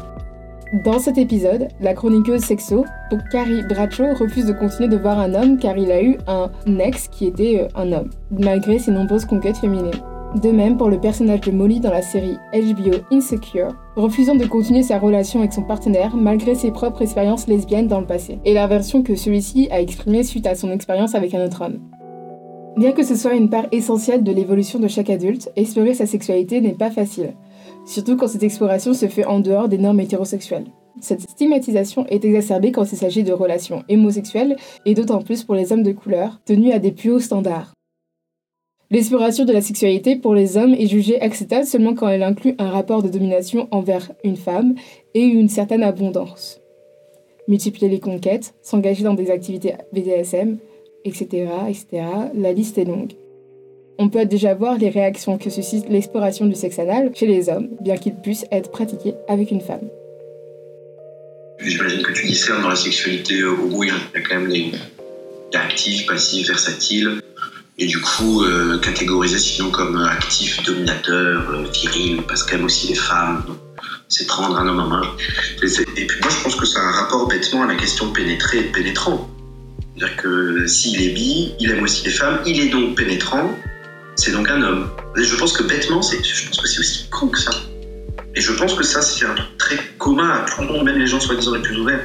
Dans 0.73 0.99
cet 0.99 1.17
épisode, 1.17 1.69
la 1.81 1.95
chroniqueuse 1.95 2.41
sexo, 2.41 2.85
donc 3.13 3.21
Carrie 3.31 3.63
Bradshaw, 3.63 4.15
refuse 4.19 4.47
de 4.47 4.53
continuer 4.53 4.89
de 4.89 4.97
voir 4.97 5.21
un 5.21 5.33
homme 5.35 5.59
car 5.59 5.79
il 5.79 5.93
a 5.93 6.03
eu 6.03 6.19
un 6.27 6.51
ex 6.81 7.07
qui 7.07 7.27
était 7.27 7.61
euh, 7.61 7.69
un 7.77 7.93
homme, 7.93 8.11
malgré 8.33 8.81
ses 8.81 8.91
nombreuses 8.91 9.27
conquêtes 9.27 9.59
féminines. 9.59 9.93
De 10.43 10.51
même 10.51 10.77
pour 10.77 10.91
le 10.91 11.01
personnage 11.01 11.43
de 11.43 11.53
Molly 11.53 11.79
dans 11.79 11.93
la 11.93 12.03
série 12.03 12.37
HBO 12.53 12.97
Insecure, 13.13 13.77
refusant 13.95 14.35
de 14.35 14.45
continuer 14.45 14.83
sa 14.83 14.99
relation 14.99 15.39
avec 15.39 15.53
son 15.53 15.63
partenaire 15.63 16.17
malgré 16.17 16.57
ses 16.57 16.73
propres 16.73 17.03
expériences 17.03 17.47
lesbiennes 17.47 17.87
dans 17.87 18.01
le 18.01 18.07
passé, 18.07 18.41
et 18.45 18.53
la 18.53 18.67
version 18.67 19.05
que 19.05 19.15
celui-ci 19.15 19.69
a 19.71 19.81
exprimée 19.81 20.25
suite 20.25 20.49
à 20.49 20.57
son 20.57 20.73
expérience 20.73 21.15
avec 21.15 21.33
un 21.33 21.45
autre 21.45 21.65
homme. 21.65 21.79
Bien 22.77 22.91
que 22.91 23.05
ce 23.05 23.15
soit 23.15 23.35
une 23.35 23.49
part 23.51 23.67
essentielle 23.71 24.25
de 24.25 24.33
l'évolution 24.33 24.81
de 24.81 24.89
chaque 24.89 25.11
adulte, 25.11 25.51
explorer 25.55 25.95
sa 25.95 26.07
sexualité 26.07 26.61
n'est 26.61 26.75
pas 26.75 26.91
facile, 26.91 27.35
surtout 27.87 28.17
quand 28.17 28.29
cette 28.29 28.43
exploration 28.43 28.93
se 28.93 29.07
fait 29.07 29.25
en 29.25 29.41
dehors 29.41 29.69
des 29.69 29.79
normes 29.79 30.01
hétérosexuelles. 30.01 30.67
Cette 31.01 31.23
stigmatisation 31.23 32.07
est 32.07 32.25
exacerbée 32.25 32.73
quand 32.73 32.91
il 32.91 32.97
s'agit 32.97 33.23
de 33.23 33.33
relations 33.33 33.85
homosexuelles 33.89 34.57
et 34.85 34.95
d'autant 34.95 35.23
plus 35.23 35.45
pour 35.45 35.55
les 35.55 35.73
hommes 35.73 35.83
de 35.83 35.93
couleur, 35.93 36.41
tenus 36.45 36.75
à 36.75 36.79
des 36.79 36.93
plus 36.93 37.13
hauts 37.13 37.21
standards. 37.21 37.73
L'exploration 38.91 39.45
de 39.45 39.53
la 39.53 39.61
sexualité 39.61 40.17
pour 40.17 40.35
les 40.35 40.57
hommes 40.57 40.75
est 40.75 40.87
jugée 40.87 41.21
acceptable 41.21 41.67
seulement 41.67 41.95
quand 41.95 42.09
elle 42.09 42.23
inclut 42.23 42.55
un 42.59 42.71
rapport 42.71 43.03
de 43.03 43.09
domination 43.09 43.69
envers 43.73 44.13
une 44.23 44.37
femme 44.37 44.75
et 45.15 45.25
une 45.25 45.49
certaine 45.49 45.83
abondance. 45.83 46.61
Multiplier 47.49 47.89
les 47.89 48.01
conquêtes, 48.01 48.55
s'engager 48.63 49.03
dans 49.03 49.15
des 49.15 49.31
activités 49.31 49.75
BDSM, 49.93 50.59
etc., 51.05 51.49
etc., 51.69 52.05
la 52.35 52.53
liste 52.53 52.79
est 52.79 52.85
longue. 52.85 53.15
On 53.99 54.11
peut 54.11 54.27
déjà 54.27 54.55
voir 54.55 54.77
les 54.77 54.91
réactions 54.91 55.39
que 55.39 55.49
suscite 55.49 55.89
l'exploration 55.89 56.45
du 56.47 56.55
sexe 56.55 56.79
anal 56.79 57.13
chez 57.15 57.27
les 57.27 57.49
hommes, 57.49 57.69
bien 57.81 57.97
qu'il 57.97 58.15
puisse 58.15 58.45
être 58.53 58.71
pratiqué 58.71 59.15
avec 59.27 59.51
une 59.51 59.63
femme. 59.63 59.89
J'imagine 61.61 62.03
que 62.03 62.13
tu 62.13 62.27
discernes 62.27 62.63
dans 62.63 62.69
la 62.69 62.77
sexualité 62.77 63.41
euh, 63.41 63.53
au 63.53 63.69
bout, 63.69 63.85
il 63.85 63.89
y 63.89 63.93
a 63.93 64.21
quand 64.21 64.35
même 64.35 64.49
les 64.49 64.73
actifs, 65.55 66.07
passifs, 66.07 66.47
versatiles. 66.49 67.23
Et 67.79 67.87
du 67.87 67.99
coup, 67.99 68.43
euh, 68.43 68.79
catégoriser 68.79 69.39
sinon 69.39 69.71
comme 69.71 69.97
actif, 69.97 70.63
dominateur, 70.65 71.51
euh, 71.51 71.65
viril, 71.73 72.23
parce 72.29 72.43
qu'elle 72.43 72.63
aussi 72.63 72.89
les 72.89 72.95
femmes. 72.95 73.45
C'est 74.09 74.27
prendre 74.27 74.59
un 74.59 74.69
homme 74.69 74.81
en 74.81 74.89
main. 74.89 75.03
Et, 75.63 76.07
puis 76.07 76.21
moi, 76.21 76.31
je 76.31 76.43
pense 76.43 76.55
que 76.55 76.67
ça 76.67 76.81
a 76.81 76.83
un 76.83 76.91
rapport 76.93 77.27
bêtement 77.27 77.63
à 77.63 77.67
la 77.67 77.75
question 77.75 78.09
de 78.09 78.13
pénétrer 78.13 78.59
et 78.59 78.65
pénétrant. 78.65 79.29
C'est-à-dire 79.97 80.17
que 80.17 80.67
s'il 80.67 81.03
est 81.03 81.15
bi, 81.15 81.55
il 81.59 81.71
aime 81.71 81.83
aussi 81.83 82.05
les 82.05 82.13
femmes, 82.13 82.41
il 82.47 82.61
est 82.61 82.69
donc 82.69 82.97
pénétrant, 82.97 83.51
c'est 84.17 84.33
donc 84.33 84.51
un 84.51 84.63
homme. 84.63 84.89
Et 85.17 85.23
je 85.23 85.37
pense 85.37 85.53
que 85.53 85.63
bêtement, 85.63 86.03
je 86.03 86.47
pense 86.47 86.61
que 86.61 86.69
c'est 86.69 86.81
aussi 86.81 87.09
con 87.11 87.29
que 87.29 87.39
ça. 87.39 87.53
Et 88.35 88.41
je 88.41 88.53
pense 88.53 88.75
que 88.75 88.83
ça, 88.83 89.01
c'est 89.01 89.25
un 89.25 89.35
truc 89.35 89.57
très 89.59 89.77
commun 89.99 90.29
à 90.29 90.47
tout 90.47 90.63
le 90.63 90.69
monde, 90.69 90.85
même 90.85 90.99
les 90.99 91.07
gens 91.07 91.21
soi-disant 91.21 91.55
les 91.55 91.63
plus 91.63 91.79
ouverts. 91.79 92.01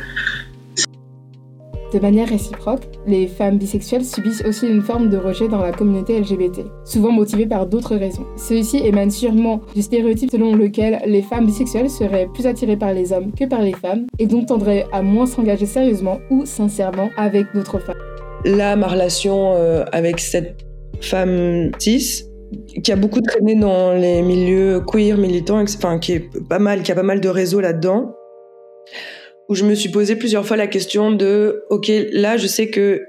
De 1.93 1.99
manière 1.99 2.29
réciproque, 2.29 2.83
les 3.05 3.27
femmes 3.27 3.57
bisexuelles 3.57 4.05
subissent 4.05 4.43
aussi 4.45 4.65
une 4.65 4.81
forme 4.81 5.09
de 5.09 5.17
rejet 5.17 5.49
dans 5.49 5.61
la 5.61 5.73
communauté 5.73 6.21
LGBT, 6.21 6.61
souvent 6.85 7.11
motivée 7.11 7.45
par 7.45 7.65
d'autres 7.65 7.97
raisons. 7.97 8.25
Celui-ci 8.37 8.77
émane 8.77 9.11
sûrement 9.11 9.59
du 9.75 9.81
stéréotype 9.81 10.31
selon 10.31 10.55
lequel 10.55 11.01
les 11.05 11.21
femmes 11.21 11.45
bisexuelles 11.45 11.89
seraient 11.89 12.29
plus 12.33 12.47
attirées 12.47 12.77
par 12.77 12.93
les 12.93 13.11
hommes 13.11 13.33
que 13.33 13.43
par 13.43 13.61
les 13.61 13.73
femmes, 13.73 14.07
et 14.19 14.25
donc 14.25 14.47
tendraient 14.47 14.87
à 14.93 15.01
moins 15.01 15.25
s'engager 15.25 15.65
sérieusement 15.65 16.21
ou 16.29 16.45
sincèrement 16.45 17.09
avec 17.17 17.47
d'autres 17.53 17.79
femmes. 17.79 17.95
Là, 18.45 18.77
ma 18.77 18.87
relation 18.87 19.53
euh, 19.55 19.83
avec 19.91 20.21
cette 20.21 20.70
femme 21.01 21.71
cis, 21.79 22.25
qui 22.83 22.91
a 22.91 22.95
beaucoup 22.95 23.21
traîné 23.21 23.55
dans 23.55 23.93
les 23.93 24.21
milieux 24.21 24.81
queer, 24.81 25.17
militants, 25.17 25.61
enfin, 25.61 25.99
qui 25.99 26.13
est 26.13 26.29
pas 26.49 26.59
mal, 26.59 26.83
qui 26.83 26.91
a 26.91 26.95
pas 26.95 27.03
mal 27.03 27.21
de 27.21 27.29
réseaux 27.29 27.61
là-dedans, 27.61 28.15
où 29.49 29.55
je 29.55 29.65
me 29.65 29.75
suis 29.75 29.89
posé 29.89 30.15
plusieurs 30.15 30.45
fois 30.45 30.57
la 30.57 30.67
question 30.67 31.11
de, 31.11 31.65
ok, 31.69 31.91
là, 32.11 32.37
je 32.37 32.47
sais 32.47 32.69
que 32.69 33.03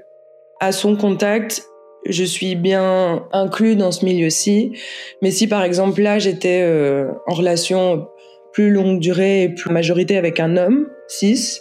à 0.59 0.71
son 0.71 0.95
contact, 0.95 1.63
je 2.07 2.23
suis 2.23 2.55
bien 2.55 3.25
inclus 3.31 3.75
dans 3.75 3.91
ce 3.91 4.05
milieu-ci, 4.05 4.73
mais 5.21 5.31
si 5.31 5.47
par 5.47 5.63
exemple 5.63 6.01
là, 6.01 6.19
j'étais 6.19 6.61
euh, 6.63 7.07
en 7.27 7.33
relation 7.33 8.07
plus 8.51 8.69
longue 8.69 8.99
durée 8.99 9.43
et 9.43 9.49
plus 9.49 9.71
majorité 9.71 10.17
avec 10.17 10.39
un 10.39 10.57
homme 10.57 10.87
cis, 11.07 11.59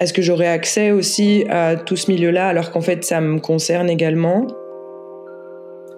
est-ce 0.00 0.12
que 0.12 0.22
j'aurais 0.22 0.46
accès 0.46 0.90
aussi 0.92 1.44
à 1.50 1.76
tout 1.76 1.96
ce 1.96 2.10
milieu-là 2.10 2.48
alors 2.48 2.70
qu'en 2.70 2.80
fait 2.80 3.04
ça 3.04 3.20
me 3.20 3.38
concerne 3.40 3.90
également? 3.90 4.46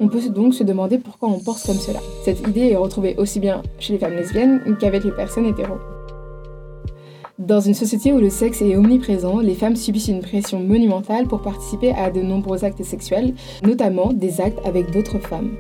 On 0.03 0.09
peut 0.09 0.29
donc 0.29 0.53
se 0.53 0.65
demander 0.65 0.99
pourquoi 0.99 1.29
on 1.29 1.39
pense 1.39 1.65
comme 1.65 1.77
cela. 1.77 2.01
Cette 2.25 2.41
idée 2.41 2.71
est 2.73 2.77
retrouvée 2.77 3.15
aussi 3.19 3.39
bien 3.39 3.63
chez 3.79 3.93
les 3.93 3.99
femmes 4.01 4.17
lesbiennes 4.17 4.77
qu'avec 4.81 5.05
les 5.05 5.13
personnes 5.13 5.47
hétéros. 5.47 5.79
Dans 7.39 7.61
une 7.61 7.75
société 7.75 8.13
où 8.13 8.19
le 8.19 8.29
sexe 8.29 8.63
est 8.63 8.77
omniprésent, 8.77 9.39
les 9.39 9.55
femmes 9.55 9.77
subissent 9.77 10.09
une 10.09 10.21
pression 10.21 10.61
monumentale 10.61 11.27
pour 11.27 11.43
participer 11.43 11.93
à 11.93 12.11
de 12.11 12.21
nombreux 12.21 12.65
actes 12.65 12.83
sexuels, 12.83 13.35
notamment 13.65 14.13
des 14.13 14.41
actes 14.41 14.59
avec 14.67 14.91
d'autres 14.91 15.19
femmes. 15.19 15.53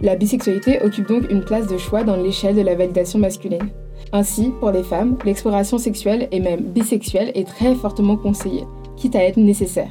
La 0.00 0.16
bisexualité 0.16 0.80
occupe 0.82 1.08
donc 1.08 1.30
une 1.30 1.44
place 1.44 1.66
de 1.66 1.78
choix 1.78 2.04
dans 2.04 2.16
l'échelle 2.16 2.56
de 2.56 2.62
la 2.62 2.74
validation 2.74 3.18
masculine. 3.18 3.68
Ainsi, 4.12 4.52
pour 4.60 4.70
les 4.70 4.84
femmes, 4.84 5.16
l'exploration 5.24 5.78
sexuelle 5.78 6.28
et 6.30 6.40
même 6.40 6.60
bisexuelle 6.60 7.32
est 7.34 7.46
très 7.46 7.74
fortement 7.74 8.16
conseillée, 8.16 8.64
quitte 8.96 9.16
à 9.16 9.24
être 9.24 9.36
nécessaire. 9.36 9.90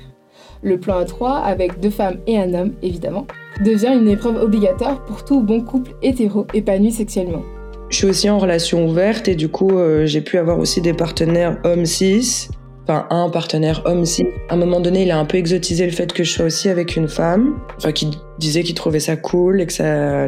Le 0.63 0.79
plan 0.79 1.03
A3, 1.03 1.43
avec 1.43 1.79
deux 1.79 1.89
femmes 1.89 2.17
et 2.27 2.37
un 2.37 2.53
homme 2.53 2.73
évidemment, 2.81 3.27
devient 3.63 3.93
une 3.99 4.07
épreuve 4.07 4.41
obligatoire 4.41 5.03
pour 5.05 5.23
tout 5.23 5.41
bon 5.41 5.61
couple 5.61 5.91
hétéro 6.01 6.45
épanoui 6.53 6.91
sexuellement. 6.91 7.43
Je 7.89 7.97
suis 7.97 8.07
aussi 8.07 8.29
en 8.29 8.37
relation 8.37 8.85
ouverte 8.85 9.27
et 9.27 9.35
du 9.35 9.49
coup, 9.49 9.77
euh, 9.77 10.05
j'ai 10.05 10.21
pu 10.21 10.37
avoir 10.37 10.59
aussi 10.59 10.81
des 10.81 10.93
partenaires 10.93 11.57
hommes 11.63 11.85
cis. 11.85 12.49
Enfin, 12.83 13.05
un 13.09 13.29
partenaire 13.29 13.81
homme 13.85 14.05
cis. 14.05 14.25
À 14.49 14.55
un 14.55 14.57
moment 14.57 14.79
donné, 14.79 15.03
il 15.03 15.11
a 15.11 15.19
un 15.19 15.25
peu 15.25 15.37
exotisé 15.37 15.85
le 15.85 15.91
fait 15.91 16.11
que 16.11 16.23
je 16.23 16.31
sois 16.31 16.45
aussi 16.45 16.69
avec 16.69 16.95
une 16.95 17.07
femme. 17.07 17.59
Enfin, 17.77 17.91
qui 17.91 18.11
disait 18.39 18.63
qu'il 18.63 18.75
trouvait 18.75 18.99
ça 18.99 19.15
cool 19.15 19.61
et 19.61 19.65
que 19.65 19.73
ça 19.73 20.27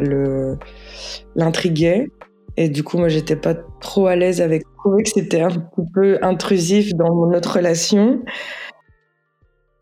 l'intriguait. 1.35 2.07
Et 2.55 2.69
du 2.69 2.83
coup, 2.83 2.97
moi, 2.97 3.09
j'étais 3.09 3.35
pas 3.35 3.55
trop 3.81 4.07
à 4.07 4.15
l'aise 4.15 4.41
avec. 4.41 4.63
Je 4.63 4.79
trouvais 4.79 5.03
que 5.03 5.09
c'était 5.09 5.41
un 5.41 5.51
peu 5.93 6.17
intrusif 6.21 6.93
dans 6.95 7.27
notre 7.27 7.55
relation. 7.55 8.21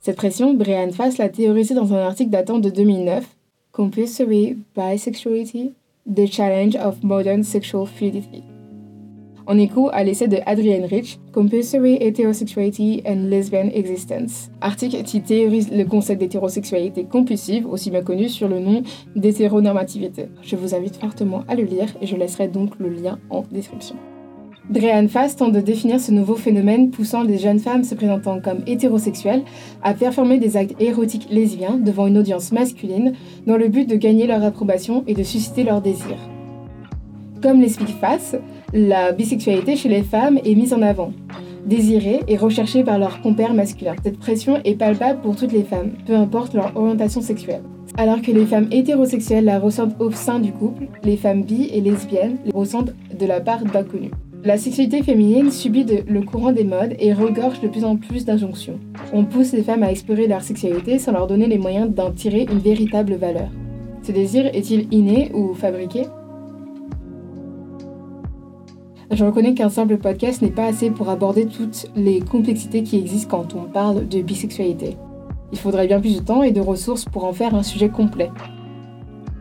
Cette 0.07 0.15
pression, 0.15 0.53
Brian 0.53 0.89
Fass 0.93 1.17
l'a 1.17 1.27
théorisée 1.27 1.75
dans 1.75 1.93
un 1.93 1.97
article 1.97 2.29
datant 2.29 2.59
de 2.59 2.69
2009, 2.69 3.25
Compulsory 3.73 4.55
Bisexuality 4.73 5.73
The 6.09 6.25
Challenge 6.31 6.77
of 6.77 7.03
Modern 7.03 7.43
Sexual 7.43 7.85
Fluidity. 7.85 8.41
En 9.47 9.57
écho 9.57 9.89
à 9.91 10.05
l'essai 10.05 10.29
de 10.29 10.37
Adrienne 10.45 10.85
Rich, 10.85 11.19
Compulsory 11.33 11.97
Heterosexuality 11.99 13.03
and 13.05 13.27
Lesbian 13.27 13.67
Existence, 13.73 14.49
article 14.61 15.03
qui 15.03 15.19
théorise 15.19 15.69
le 15.73 15.83
concept 15.83 16.21
d'hétérosexualité 16.21 17.03
compulsive, 17.03 17.67
aussi 17.67 17.91
bien 17.91 18.01
connu 18.01 18.29
sur 18.29 18.47
le 18.47 18.59
nom 18.59 18.83
d'hétéronormativité. 19.17 20.29
Je 20.41 20.55
vous 20.55 20.73
invite 20.73 20.95
fortement 20.95 21.43
à 21.49 21.55
le 21.55 21.63
lire 21.63 21.93
et 22.01 22.07
je 22.07 22.15
laisserai 22.15 22.47
donc 22.47 22.79
le 22.79 22.87
lien 22.87 23.19
en 23.29 23.43
description. 23.51 23.97
Drehan 24.69 25.07
Fass 25.07 25.37
tente 25.37 25.53
de 25.53 25.61
définir 25.61 26.01
ce 26.01 26.11
nouveau 26.11 26.35
phénomène 26.35 26.89
poussant 26.89 27.23
les 27.23 27.37
jeunes 27.37 27.59
femmes 27.59 27.85
se 27.85 27.95
présentant 27.95 28.41
comme 28.41 28.63
hétérosexuelles 28.67 29.43
à 29.81 29.93
performer 29.93 30.39
des 30.39 30.57
actes 30.57 30.75
érotiques 30.81 31.27
lesbiens 31.31 31.77
devant 31.77 32.05
une 32.05 32.17
audience 32.17 32.51
masculine 32.51 33.13
dans 33.45 33.55
le 33.55 33.69
but 33.69 33.89
de 33.89 33.95
gagner 33.95 34.27
leur 34.27 34.43
approbation 34.43 35.05
et 35.07 35.13
de 35.13 35.23
susciter 35.23 35.63
leur 35.63 35.81
désir. 35.81 36.17
Comme 37.41 37.61
l'explique 37.61 37.95
Fass, 38.01 38.35
la 38.73 39.13
bisexualité 39.13 39.77
chez 39.77 39.87
les 39.87 40.03
femmes 40.03 40.37
est 40.43 40.55
mise 40.55 40.73
en 40.73 40.81
avant, 40.81 41.13
désirée 41.65 42.19
et 42.27 42.35
recherchée 42.35 42.83
par 42.83 42.99
leurs 42.99 43.21
compères 43.21 43.53
masculins. 43.53 43.95
Cette 44.03 44.19
pression 44.19 44.59
est 44.65 44.75
palpable 44.75 45.21
pour 45.21 45.37
toutes 45.37 45.53
les 45.53 45.63
femmes, 45.63 45.91
peu 46.05 46.15
importe 46.15 46.53
leur 46.53 46.75
orientation 46.75 47.21
sexuelle. 47.21 47.61
Alors 47.95 48.21
que 48.21 48.31
les 48.31 48.45
femmes 48.45 48.67
hétérosexuelles 48.71 49.45
la 49.45 49.59
ressentent 49.59 49.95
au 50.01 50.11
sein 50.11 50.39
du 50.39 50.51
couple, 50.51 50.87
les 51.03 51.15
femmes 51.15 51.43
bi 51.43 51.69
et 51.71 51.79
lesbiennes 51.79 52.37
la 52.45 52.51
ressentent 52.53 52.93
de 53.17 53.25
la 53.25 53.39
part 53.39 53.63
d'inconnus. 53.63 54.11
La 54.47 54.57
sexualité 54.57 55.03
féminine 55.03 55.51
subit 55.51 55.85
le 56.07 56.21
courant 56.21 56.53
des 56.53 56.63
modes 56.63 56.95
et 56.99 57.11
regorge 57.11 57.59
de 57.59 57.67
plus 57.67 57.83
en 57.83 57.97
plus 57.97 58.23
d'injonctions. 58.23 58.79
On 59.11 59.25
pousse 59.25 59.51
les 59.51 59.61
femmes 59.61 59.83
à 59.83 59.91
explorer 59.91 60.25
leur 60.25 60.41
sexualité 60.41 60.99
sans 60.99 61.11
leur 61.11 61.27
donner 61.27 61.47
les 61.47 61.57
moyens 61.57 61.93
d'en 61.93 62.11
tirer 62.11 62.47
une 62.49 62.59
véritable 62.59 63.15
valeur. 63.15 63.49
Ce 64.03 64.13
désir 64.13 64.45
est-il 64.45 64.87
inné 64.93 65.31
ou 65.33 65.53
fabriqué? 65.53 66.03
Je 69.11 69.25
reconnais 69.25 69.53
qu'un 69.53 69.67
simple 69.67 69.97
podcast 69.97 70.41
n'est 70.41 70.47
pas 70.47 70.67
assez 70.67 70.91
pour 70.91 71.09
aborder 71.09 71.47
toutes 71.47 71.91
les 71.97 72.21
complexités 72.21 72.83
qui 72.83 72.99
existent 72.99 73.37
quand 73.39 73.53
on 73.53 73.63
parle 73.63 74.07
de 74.07 74.21
bisexualité. 74.21 74.95
Il 75.51 75.57
faudrait 75.57 75.87
bien 75.87 75.99
plus 75.99 76.21
de 76.21 76.23
temps 76.23 76.43
et 76.43 76.53
de 76.53 76.61
ressources 76.61 77.03
pour 77.03 77.25
en 77.25 77.33
faire 77.33 77.53
un 77.53 77.63
sujet 77.63 77.89
complet. 77.89 78.31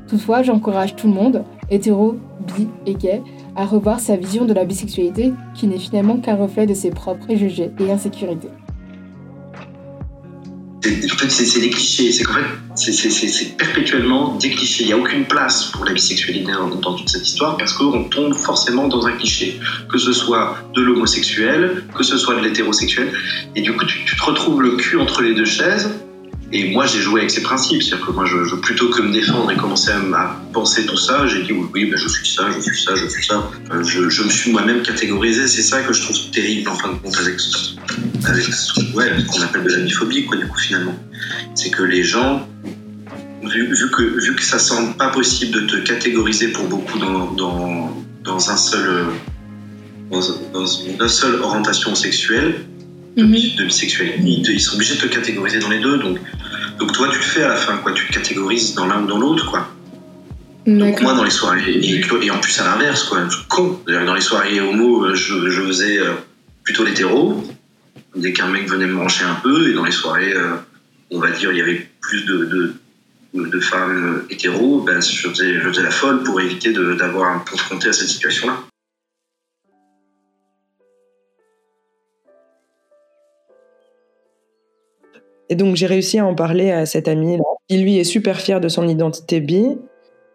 Toutefois, 0.09 0.43
j'encourage 0.43 0.97
tout 0.97 1.07
le 1.07 1.15
monde, 1.15 1.45
hétéro, 1.71 2.17
bi 2.57 2.69
et 2.87 2.95
gay, 2.95 3.23
à 3.55 3.65
revoir 3.65 4.01
sa 4.01 4.17
vision 4.17 4.45
de 4.45 4.53
la 4.53 4.65
bisexualité 4.65 5.33
qui 5.55 5.67
n'est 5.67 5.79
finalement 5.79 6.19
qu'un 6.19 6.37
reflet 6.37 6.67
de 6.67 6.75
ses 6.75 6.91
propres 6.91 7.27
préjugés 7.27 7.71
et 7.81 7.91
insécurités. 7.91 8.51
En 10.87 11.19
fait, 11.19 11.31
c'est 11.31 11.61
des 11.61 11.71
clichés. 11.71 12.13
C'est 12.13 12.93
c'est 12.93 13.57
perpétuellement 13.57 14.37
des 14.37 14.51
clichés. 14.51 14.85
Il 14.85 14.87
n'y 14.87 14.93
a 14.93 14.99
aucune 14.99 15.25
place 15.25 15.65
pour 15.73 15.85
la 15.85 15.93
bisexualité 15.93 16.53
dans, 16.53 16.95
toute 16.95 17.09
cette 17.09 17.27
histoire 17.27 17.57
parce 17.57 17.73
qu'on 17.73 18.05
tombe 18.05 18.35
forcément 18.35 18.87
dans 18.87 19.07
un 19.07 19.13
cliché. 19.13 19.59
Que 19.91 19.99
ce 19.99 20.13
soit 20.13 20.57
de 20.75 20.83
l'homosexuel, 20.83 21.85
que 21.95 22.05
ce 22.05 22.17
soit 22.17 22.37
de 22.37 22.41
l'hétérosexuel. 22.41 23.11
Et 23.55 23.63
du 23.63 23.73
coup, 23.73 23.85
tu, 23.87 24.05
te 24.05 24.23
retrouves 24.23 24.63
le 24.63 24.77
cul 24.77 24.99
entre 24.99 25.23
les 25.23 25.35
deux 25.35 25.45
chaises 25.45 25.91
et 26.53 26.71
moi, 26.71 26.87
j'ai 26.87 27.01
joué 27.01 27.21
avec 27.21 27.31
ces 27.31 27.43
principes. 27.43 27.83
C'est-à-dire 27.83 28.07
que 28.07 28.13
moi, 28.13 28.25
plutôt 28.63 28.89
que 28.91 29.03
me 29.03 29.13
défendre 29.13 29.51
et 29.51 29.57
commencer 29.57 29.91
à, 29.91 30.41
penser 30.53 30.87
tout 30.87 30.97
ça, 30.97 31.27
j'ai 31.27 31.43
dit 31.43 31.53
oui, 31.53 31.91
ben, 31.91 31.99
je 31.99 32.09
suis 32.09 32.27
ça, 32.27 32.51
je 32.55 32.61
suis 32.61 32.81
ça, 32.81 32.95
je 32.95 33.07
suis 33.07 33.25
ça. 33.25 33.51
Euh, 33.73 33.83
je, 33.83 34.23
me 34.23 34.31
suis 34.31 34.53
moi-même 34.53 34.83
catégorisé. 34.83 35.49
C'est 35.49 35.63
ça 35.63 35.83
que 35.83 35.93
je 35.93 36.03
trouve 36.03 36.17
terrible 36.31 36.69
en 36.69 36.77
fin 36.77 36.93
de 36.93 36.99
compte 36.99 37.17
avec, 37.19 37.35
ouais, 38.95 39.13
ce 39.19 39.27
qu'on 39.33 39.43
appelle 39.43 39.65
de 39.65 39.71
la 39.71 39.79
biphobie, 39.81 40.25
quoi, 40.27 40.37
du 40.37 40.47
coup, 40.47 40.59
finalement. 40.59 40.97
C'est 41.57 41.71
que 41.71 41.83
les 41.83 42.05
gens, 42.05 42.49
vu, 43.43 43.91
que, 43.91 44.03
vu 44.03 44.37
que 44.37 44.43
ça 44.43 44.61
semble 44.61 44.97
pas 44.97 45.09
possible 45.09 45.53
de 45.53 45.61
te 45.67 45.77
catégoriser 45.79 46.49
pour 46.49 46.69
beaucoup 46.69 46.99
dans, 46.99 47.33
dans, 48.23 48.51
un 48.51 48.57
seul, 48.57 49.07
dans, 50.13 50.21
dans 50.53 50.67
une 50.67 51.09
seule 51.09 51.41
orientation 51.41 51.97
sexuelle, 51.97 52.67
de, 53.17 53.23
mhm. 53.25 53.67
bisexualité. 53.67 54.53
Ils 54.53 54.61
sont 54.61 54.75
obligés 54.75 54.95
de 54.95 55.01
te 55.01 55.07
catégoriser 55.07 55.59
dans 55.59 55.71
les 55.71 55.81
deux. 55.81 55.99
Donc, 55.99 56.19
Donc 56.79 56.93
toi, 56.93 57.09
tu 57.11 57.19
le 57.19 57.25
fais 57.25 57.43
à 57.43 57.49
la 57.49 57.57
fin, 57.57 57.79
quoi. 57.79 57.93
Tu 57.93 58.07
te 58.07 58.13
catégorises 58.13 58.75
dans 58.75 58.87
l'un 58.87 59.03
ou 59.03 59.07
dans 59.07 59.19
l'autre, 59.19 59.51
quoi. 59.51 59.69
Donc 60.67 61.01
moi, 61.01 61.15
dans 61.15 61.23
les 61.23 61.31
soirées, 61.31 61.79
et, 61.81 62.31
en 62.31 62.39
plus 62.39 62.61
à 62.61 62.65
l'inverse, 62.65 63.05
quoi, 63.05 63.21
con. 63.49 63.81
Dans 63.87 64.15
les 64.15 64.21
soirées 64.21 64.61
homo, 64.61 65.15
je, 65.15 65.49
je 65.49 65.63
faisais 65.63 65.99
euh, 65.99 66.13
plutôt 66.65 66.85
l'hétéro. 66.85 67.45
Dès 68.17 68.33
qu'un 68.33 68.49
mec 68.49 68.69
venait 68.69 68.87
me 68.87 68.97
brancher 68.97 69.25
un 69.25 69.37
peu, 69.37 69.71
et 69.71 69.75
dans 69.75 69.85
les 69.85 69.93
soirées, 69.93 70.35
euh, 70.35 70.57
on 71.11 71.21
va 71.21 71.31
dire, 71.31 71.53
il 71.53 71.59
y 71.59 71.61
avait 71.61 71.89
plus 72.01 72.25
de, 72.25 72.45
de, 72.45 72.75
de 73.35 73.61
femmes 73.61 74.25
hétéros, 74.29 74.81
ben, 74.81 75.01
je, 75.01 75.29
faisais, 75.29 75.61
je 75.61 75.69
faisais 75.69 75.83
la 75.83 75.91
folle 75.91 76.25
pour 76.25 76.41
éviter 76.41 76.73
d'avoir 76.73 77.31
à 77.31 77.35
me 77.39 77.49
confronter 77.49 77.89
à 77.89 77.93
cette 77.93 78.09
situation-là. 78.09 78.59
Et 85.49 85.55
donc 85.55 85.77
j'ai 85.77 85.87
réussi 85.87 86.19
à 86.19 86.27
en 86.27 86.35
parler 86.35 86.71
à 86.71 86.87
cet 86.87 87.09
ami 87.09 87.39
qui 87.69 87.79
lui 87.79 87.99
est 87.99 88.05
super 88.05 88.41
fier 88.41 88.61
de 88.61 88.69
son 88.69 88.89
identité 88.89 89.41
bi 89.41 89.77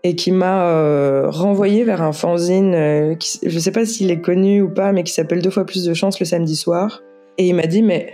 et 0.04 0.16
qui 0.16 0.32
m'a 0.32 0.66
euh, 0.68 1.30
renvoyé 1.30 1.84
vers 1.84 2.02
un 2.02 2.12
fanzine, 2.12 2.74
euh, 2.74 3.16
je 3.44 3.60
sais 3.60 3.72
pas 3.72 3.86
s'il 3.86 4.10
est 4.10 4.22
connu 4.22 4.62
ou 4.62 4.70
pas, 4.70 4.92
mais 4.92 5.04
qui 5.04 5.14
s'appelle 5.14 5.42
Deux 5.42 5.52
fois 5.52 5.66
plus 5.66 5.86
de 5.86 5.94
chance 5.94 6.20
le 6.20 6.26
samedi 6.26 6.56
soir. 6.56 7.02
Et 7.38 7.48
il 7.48 7.56
m'a 7.56 7.68
dit, 7.68 7.84
mais 7.84 8.14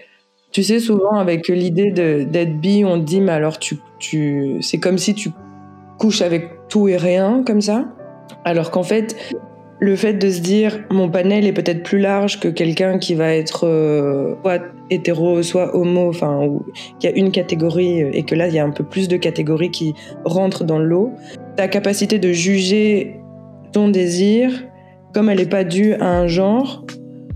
tu 0.51 0.63
sais, 0.63 0.79
souvent 0.79 1.15
avec 1.15 1.47
l'idée 1.47 1.91
d'être 1.91 2.59
bi, 2.59 2.83
on 2.85 2.97
dit, 2.97 3.21
mais 3.21 3.31
alors 3.31 3.57
tu, 3.57 3.77
tu, 3.99 4.57
c'est 4.61 4.79
comme 4.79 4.97
si 4.97 5.13
tu 5.13 5.29
couches 5.97 6.21
avec 6.21 6.67
tout 6.67 6.87
et 6.87 6.97
rien, 6.97 7.43
comme 7.45 7.61
ça. 7.61 7.85
Alors 8.43 8.69
qu'en 8.71 8.83
fait, 8.83 9.15
le 9.79 9.95
fait 9.95 10.13
de 10.13 10.29
se 10.29 10.41
dire 10.41 10.79
mon 10.89 11.09
panel 11.09 11.45
est 11.45 11.53
peut-être 11.53 11.83
plus 11.83 11.99
large 11.99 12.39
que 12.39 12.47
quelqu'un 12.47 12.97
qui 12.97 13.13
va 13.13 13.33
être 13.33 13.65
euh, 13.65 14.35
soit 14.41 14.61
hétéro, 14.89 15.43
soit 15.43 15.75
homo, 15.75 16.09
enfin, 16.09 16.45
ou 16.45 16.65
qu'il 16.99 17.09
y 17.09 17.13
a 17.13 17.15
une 17.15 17.31
catégorie 17.31 17.99
et 17.99 18.23
que 18.23 18.35
là 18.35 18.47
il 18.47 18.53
y 18.53 18.59
a 18.59 18.65
un 18.65 18.71
peu 18.71 18.83
plus 18.83 19.07
de 19.07 19.17
catégories 19.17 19.71
qui 19.71 19.93
rentrent 20.25 20.63
dans 20.63 20.79
l'eau. 20.79 21.11
Ta 21.55 21.67
capacité 21.67 22.19
de 22.19 22.31
juger 22.31 23.19
ton 23.71 23.89
désir, 23.89 24.51
comme 25.13 25.29
elle 25.29 25.37
n'est 25.37 25.45
pas 25.45 25.63
due 25.63 25.93
à 25.93 26.07
un 26.07 26.27
genre, 26.27 26.85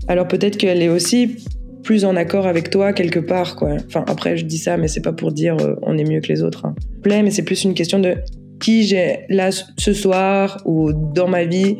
alors 0.08 0.26
peut-être 0.26 0.56
qu'elle 0.56 0.82
est 0.82 0.88
aussi 0.88 1.36
plus 1.82 2.04
en 2.04 2.16
accord 2.16 2.46
avec 2.46 2.70
toi 2.70 2.92
quelque 2.92 3.18
part, 3.18 3.56
quoi. 3.56 3.76
Enfin, 3.86 4.04
après, 4.06 4.36
je 4.36 4.44
dis 4.44 4.58
ça, 4.58 4.76
mais 4.76 4.88
c'est 4.88 5.02
pas 5.02 5.12
pour 5.12 5.32
dire 5.32 5.56
euh, 5.60 5.74
on 5.82 5.98
est 5.98 6.04
mieux 6.04 6.20
que 6.20 6.28
les 6.28 6.42
autres. 6.42 6.64
Hein. 6.64 6.74
Mais 7.04 7.30
c'est 7.30 7.42
plus 7.42 7.64
une 7.64 7.74
question 7.74 7.98
de 7.98 8.14
qui 8.60 8.84
j'ai 8.84 9.20
là 9.28 9.50
ce 9.50 9.92
soir 9.92 10.62
ou 10.64 10.92
dans 10.92 11.26
ma 11.26 11.44
vie 11.44 11.76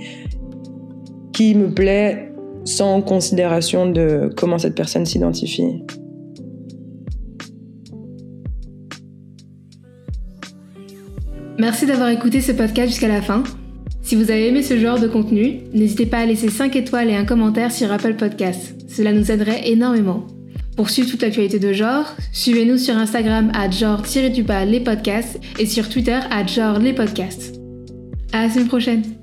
qui 1.33 1.55
me 1.55 1.73
plaît 1.73 2.33
sans 2.65 3.03
considération 3.03 3.91
de 3.91 4.31
comment 4.37 4.59
cette 4.59 4.75
personne 4.75 5.07
s'identifie. 5.07 5.83
Merci 11.59 11.87
d'avoir 11.87 12.09
écouté 12.09 12.41
ce 12.41 12.53
podcast 12.53 12.89
jusqu'à 12.89 13.09
la 13.09 13.23
fin. 13.23 13.45
Si 14.03 14.17
vous 14.17 14.31
avez 14.31 14.49
aimé 14.49 14.63
ce 14.63 14.79
genre 14.79 14.99
de 14.99 15.07
contenu, 15.07 15.61
n'hésitez 15.73 16.07
pas 16.07 16.19
à 16.19 16.27
laisser 16.27 16.49
5 16.49 16.75
étoiles 16.75 17.09
et 17.09 17.15
un 17.15 17.25
commentaire 17.25 17.71
sur 17.71 17.93
Apple 17.93 18.15
Podcasts. 18.15 18.75
Cela 18.89 19.13
nous 19.13 19.31
aiderait 19.31 19.71
énormément. 19.71 20.27
Pour 20.77 20.91
suivre 20.91 21.11
toute 21.11 21.23
l'actualité 21.23 21.59
de 21.59 21.73
genre, 21.73 22.07
suivez-nous 22.33 22.79
sur 22.79 22.97
Instagram 22.97 23.53
à 23.55 23.71
genre-du-bas 23.71 24.65
les 24.65 24.81
podcasts 24.81 25.39
et 25.59 25.67
sur 25.67 25.89
Twitter 25.89 26.19
à 26.31 26.47
genre 26.47 26.79
les 26.79 26.95
podcasts. 26.95 27.55
À 28.33 28.45
la 28.45 28.51
semaine 28.51 28.69
prochaine! 28.69 29.22